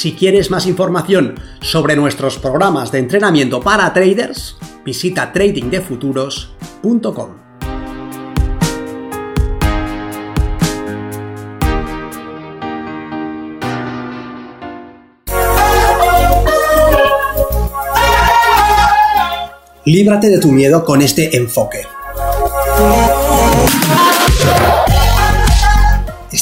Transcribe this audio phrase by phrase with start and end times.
[0.00, 7.28] Si quieres más información sobre nuestros programas de entrenamiento para traders, visita tradingdefuturos.com.
[19.84, 21.82] Líbrate de tu miedo con este enfoque.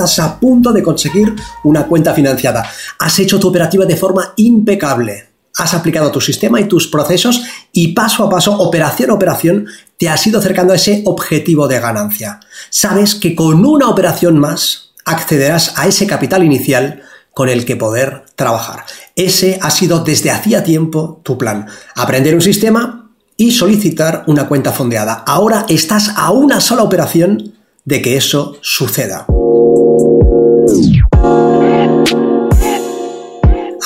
[0.00, 2.66] Estás a punto de conseguir una cuenta financiada.
[2.98, 5.28] Has hecho tu operativa de forma impecable.
[5.58, 9.66] Has aplicado tu sistema y tus procesos y paso a paso, operación a operación,
[9.98, 12.40] te has ido acercando a ese objetivo de ganancia.
[12.70, 17.02] Sabes que con una operación más accederás a ese capital inicial
[17.34, 18.86] con el que poder trabajar.
[19.14, 21.66] Ese ha sido desde hacía tiempo tu plan.
[21.94, 25.24] Aprender un sistema y solicitar una cuenta fondeada.
[25.26, 27.52] Ahora estás a una sola operación
[27.84, 29.26] de que eso suceda.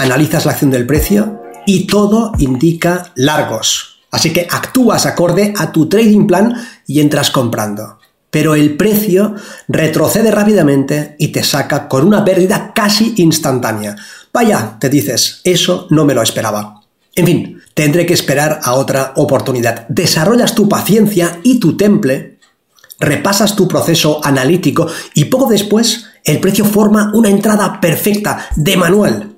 [0.05, 4.01] Analizas la acción del precio y todo indica largos.
[4.11, 6.55] Así que actúas acorde a tu trading plan
[6.87, 7.99] y entras comprando.
[8.31, 9.35] Pero el precio
[9.67, 13.97] retrocede rápidamente y te saca con una pérdida casi instantánea.
[14.31, 16.83] Vaya, te dices, eso no me lo esperaba.
[17.15, 19.89] En fin, tendré que esperar a otra oportunidad.
[19.89, 22.41] Desarrollas tu paciencia y tu temple,
[23.01, 29.34] repasas tu proceso analítico y poco después el precio forma una entrada perfecta de manual.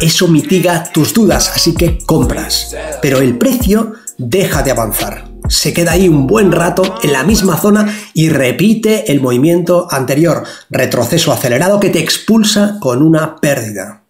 [0.00, 2.74] Eso mitiga tus dudas, así que compras.
[3.02, 5.28] Pero el precio deja de avanzar.
[5.48, 10.44] Se queda ahí un buen rato en la misma zona y repite el movimiento anterior,
[10.70, 14.02] retroceso acelerado que te expulsa con una pérdida.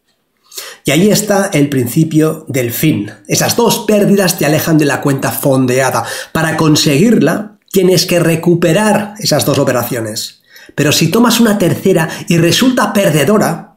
[0.84, 3.10] Y ahí está el principio del fin.
[3.26, 6.04] Esas dos pérdidas te alejan de la cuenta fondeada.
[6.32, 10.39] Para conseguirla, tienes que recuperar esas dos operaciones.
[10.74, 13.70] Pero si tomas una tercera y resulta perdedora,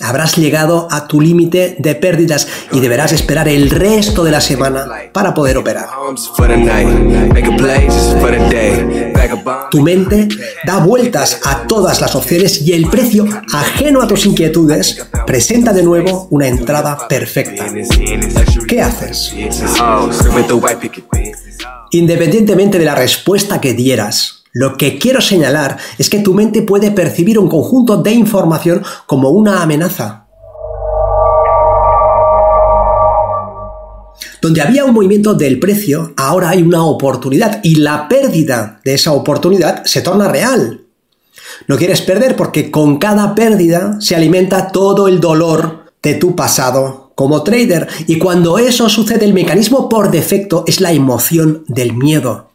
[0.00, 4.86] habrás llegado a tu límite de pérdidas y deberás esperar el resto de la semana
[5.12, 5.88] para poder operar.
[9.70, 10.28] Tu mente
[10.64, 15.82] da vueltas a todas las opciones y el precio, ajeno a tus inquietudes, presenta de
[15.82, 17.66] nuevo una entrada perfecta.
[18.66, 19.34] ¿Qué haces?
[21.90, 26.90] Independientemente de la respuesta que dieras, lo que quiero señalar es que tu mente puede
[26.90, 30.26] percibir un conjunto de información como una amenaza.
[34.42, 39.12] Donde había un movimiento del precio, ahora hay una oportunidad y la pérdida de esa
[39.12, 40.82] oportunidad se torna real.
[41.66, 47.12] No quieres perder porque con cada pérdida se alimenta todo el dolor de tu pasado
[47.14, 52.51] como trader y cuando eso sucede el mecanismo por defecto es la emoción del miedo.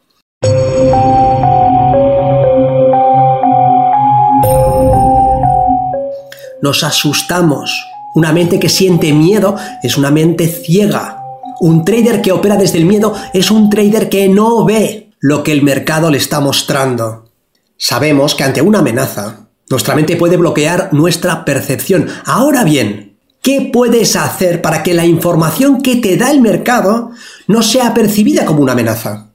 [6.61, 7.71] Nos asustamos.
[8.15, 11.23] Una mente que siente miedo es una mente ciega.
[11.59, 15.51] Un trader que opera desde el miedo es un trader que no ve lo que
[15.51, 17.29] el mercado le está mostrando.
[17.77, 22.07] Sabemos que ante una amenaza, nuestra mente puede bloquear nuestra percepción.
[22.25, 23.07] Ahora bien,
[23.47, 27.11] ¿Qué puedes hacer para que la información que te da el mercado
[27.47, 29.29] no sea percibida como una amenaza?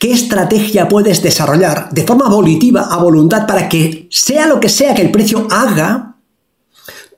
[0.00, 4.94] ¿Qué estrategia puedes desarrollar de forma volitiva, a voluntad, para que sea lo que sea
[4.94, 6.13] que el precio haga,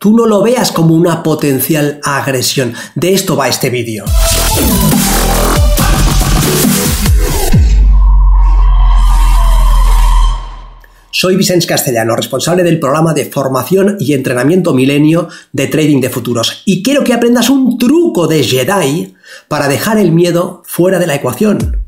[0.07, 2.75] tú no lo veas como una potencial agresión?
[2.95, 4.05] De esto va este vídeo.
[11.11, 16.63] Soy Vicens Castellano, responsable del programa de formación y entrenamiento milenio de trading de futuros.
[16.65, 19.17] Y quiero que aprendas un truco de Jedi
[19.49, 21.86] para dejar el miedo fuera de la ecuación.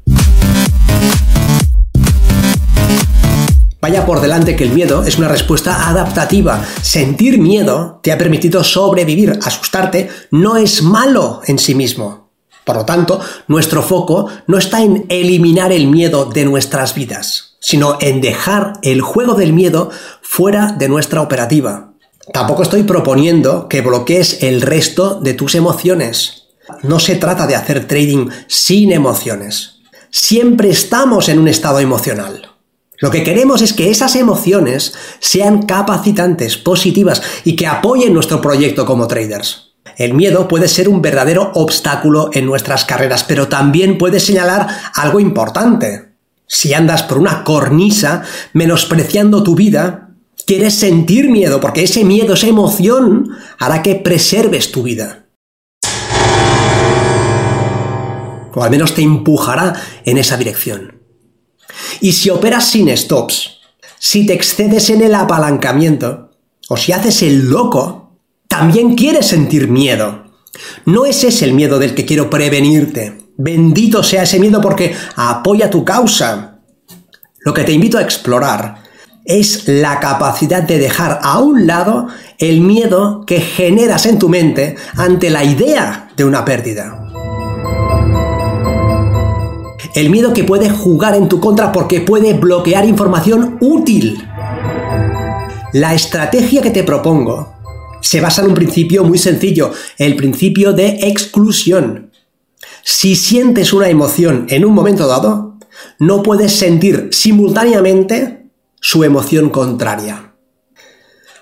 [3.89, 6.63] Vaya por delante que el miedo es una respuesta adaptativa.
[6.83, 9.39] Sentir miedo te ha permitido sobrevivir.
[9.43, 12.29] Asustarte no es malo en sí mismo.
[12.67, 17.97] Por lo tanto, nuestro foco no está en eliminar el miedo de nuestras vidas sino
[18.01, 19.91] en dejar el juego del miedo
[20.23, 21.93] fuera de nuestra operativa.
[22.33, 26.45] Tampoco estoy proponiendo que bloquees el resto de tus emociones.
[26.83, 29.81] No se trata de hacer trading sin emociones.
[30.11, 32.58] Siempre estamos en un estado emocional.
[33.01, 38.85] Lo que queremos es que esas emociones sean capacitantes, positivas y que apoyen nuestro proyecto
[38.87, 39.75] como traders.
[39.97, 45.21] El miedo puede ser un verdadero obstáculo en nuestras carreras, pero también puede señalar algo
[45.21, 46.09] importante.
[46.47, 48.23] Si andas por una cornisa
[48.53, 50.11] menospreciando tu vida,
[50.45, 55.27] quieres sentir miedo, porque ese miedo, esa emoción, hará que preserves tu vida.
[58.55, 59.75] O al menos te empujará
[60.05, 60.98] en esa dirección.
[62.01, 63.59] Y si operas sin stops,
[63.99, 66.31] si te excedes en el apalancamiento,
[66.69, 68.13] o si haces el loco,
[68.47, 70.25] también quieres sentir miedo.
[70.85, 73.29] No es ese el miedo del que quiero prevenirte.
[73.37, 76.59] Bendito sea ese miedo porque apoya tu causa.
[77.41, 78.83] Lo que te invito a explorar
[79.25, 82.09] es la capacidad de dejar a un lado
[82.39, 87.08] el miedo que generas en tu mente ante la idea de una pérdida.
[89.99, 94.25] El miedo que puede jugar en tu contra porque puede bloquear información útil.
[95.73, 97.55] La estrategia que te propongo
[98.01, 102.13] se basa en un principio muy sencillo, el principio de exclusión.
[102.85, 105.59] Si sientes una emoción en un momento dado,
[105.99, 110.33] no puedes sentir simultáneamente su emoción contraria.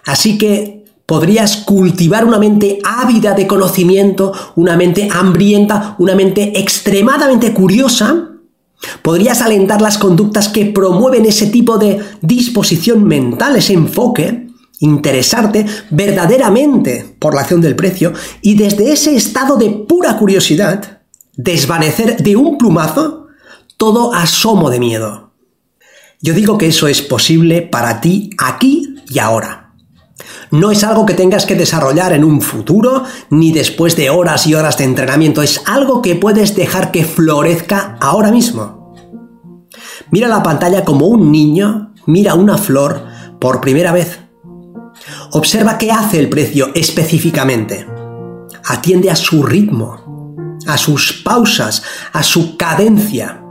[0.07, 7.53] Así que podrías cultivar una mente ávida de conocimiento, una mente hambrienta, una mente extremadamente
[7.53, 8.31] curiosa,
[9.03, 14.49] Podrías alentar las conductas que promueven ese tipo de disposición mental, ese enfoque,
[14.81, 18.13] interesarte verdaderamente por la acción del precio
[18.43, 21.01] y desde ese estado de pura curiosidad,
[21.35, 23.27] desvanecer de un plumazo
[23.77, 25.33] todo asomo de miedo.
[26.21, 29.66] Yo digo que eso es posible para ti aquí y ahora.
[30.51, 34.55] No es algo que tengas que desarrollar en un futuro ni después de horas y
[34.55, 38.95] horas de entrenamiento, es algo que puedes dejar que florezca ahora mismo.
[40.11, 43.05] Mira la pantalla como un niño mira una flor
[43.41, 44.21] por primera vez.
[45.33, 47.87] Observa qué hace el precio específicamente.
[48.65, 51.83] Atiende a su ritmo, a sus pausas,
[52.13, 53.43] a su cadencia.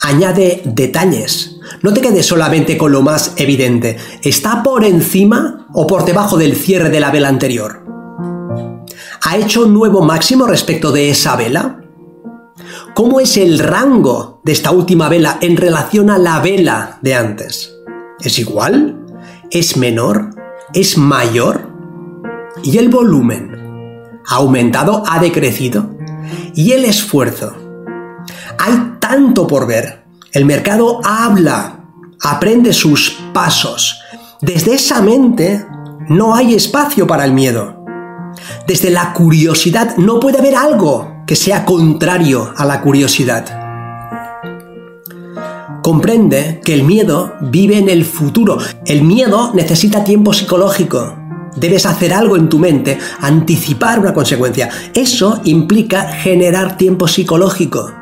[0.00, 3.96] Añade detalles, no te quedes solamente con lo más evidente.
[4.22, 7.84] ¿Está por encima o por debajo del cierre de la vela anterior?
[9.24, 11.80] ¿Ha hecho un nuevo máximo respecto de esa vela?
[12.94, 17.74] ¿Cómo es el rango de esta última vela en relación a la vela de antes?
[18.20, 19.06] ¿Es igual?
[19.50, 20.30] ¿Es menor?
[20.74, 21.68] ¿Es mayor?
[22.62, 24.20] ¿Y el volumen?
[24.26, 25.04] ¿Ha aumentado?
[25.06, 25.90] ¿Ha decrecido?
[26.54, 27.54] ¿Y el esfuerzo?
[28.58, 29.97] Hay tanto por ver
[30.32, 31.84] el mercado habla,
[32.22, 34.00] aprende sus pasos.
[34.42, 35.64] Desde esa mente
[36.08, 37.84] no hay espacio para el miedo.
[38.66, 43.46] Desde la curiosidad no puede haber algo que sea contrario a la curiosidad.
[45.82, 48.58] Comprende que el miedo vive en el futuro.
[48.84, 51.16] El miedo necesita tiempo psicológico.
[51.56, 54.68] Debes hacer algo en tu mente, anticipar una consecuencia.
[54.92, 57.97] Eso implica generar tiempo psicológico.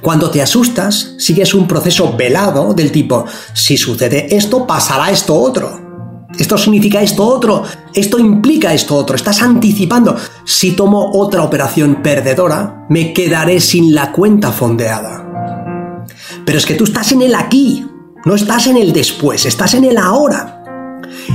[0.00, 5.88] Cuando te asustas, sigues un proceso velado del tipo, si sucede esto, pasará esto otro.
[6.38, 10.16] Esto significa esto otro, esto implica esto otro, estás anticipando.
[10.44, 16.06] Si tomo otra operación perdedora, me quedaré sin la cuenta fondeada.
[16.44, 17.84] Pero es que tú estás en el aquí,
[18.24, 20.62] no estás en el después, estás en el ahora.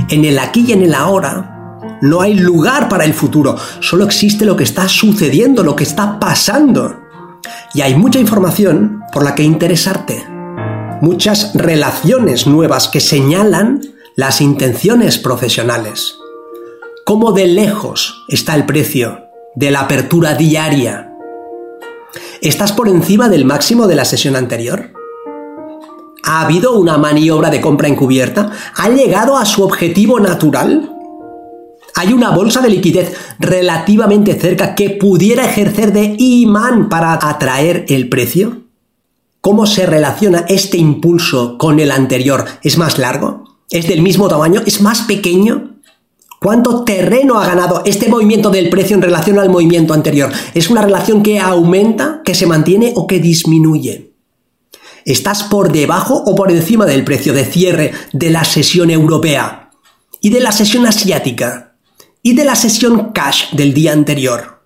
[0.08, 1.52] En el aquí y en el ahora
[2.00, 6.18] no hay lugar para el futuro, solo existe lo que está sucediendo, lo que está
[6.18, 7.05] pasando.
[7.76, 10.24] Y hay mucha información por la que interesarte,
[11.02, 13.82] muchas relaciones nuevas que señalan
[14.14, 16.16] las intenciones profesionales.
[17.04, 21.12] ¿Cómo de lejos está el precio de la apertura diaria?
[22.40, 24.92] ¿Estás por encima del máximo de la sesión anterior?
[26.24, 28.52] ¿Ha habido una maniobra de compra encubierta?
[28.74, 30.95] ¿Ha llegado a su objetivo natural?
[31.96, 38.10] Hay una bolsa de liquidez relativamente cerca que pudiera ejercer de imán para atraer el
[38.10, 38.64] precio?
[39.40, 42.44] ¿Cómo se relaciona este impulso con el anterior?
[42.62, 43.44] ¿Es más largo?
[43.70, 44.62] ¿Es del mismo tamaño?
[44.66, 45.76] ¿Es más pequeño?
[46.38, 50.30] ¿Cuánto terreno ha ganado este movimiento del precio en relación al movimiento anterior?
[50.52, 54.12] ¿Es una relación que aumenta, que se mantiene o que disminuye?
[55.06, 59.70] ¿Estás por debajo o por encima del precio de cierre de la sesión europea
[60.20, 61.65] y de la sesión asiática?
[62.26, 64.60] Y de la sesión cash del día anterior.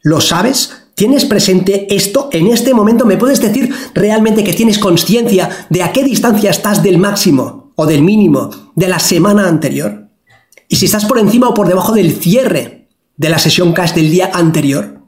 [0.00, 0.72] ¿Lo sabes?
[0.94, 3.04] ¿Tienes presente esto en este momento?
[3.04, 7.84] ¿Me puedes decir realmente que tienes conciencia de a qué distancia estás del máximo o
[7.84, 10.08] del mínimo de la semana anterior?
[10.66, 12.88] ¿Y si estás por encima o por debajo del cierre
[13.18, 15.02] de la sesión cash del día anterior?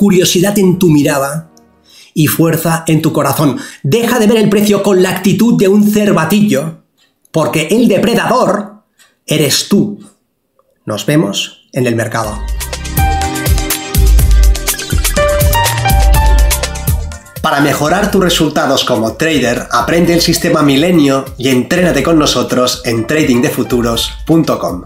[0.00, 1.49] curiosidad en tu mirada
[2.14, 3.58] y fuerza en tu corazón.
[3.82, 6.82] Deja de ver el precio con la actitud de un cervatillo,
[7.30, 8.82] porque el depredador
[9.26, 10.00] eres tú.
[10.84, 12.38] Nos vemos en el mercado.
[17.42, 23.06] Para mejorar tus resultados como trader, aprende el sistema Milenio y entrénate con nosotros en
[23.06, 24.84] tradingdefuturos.com.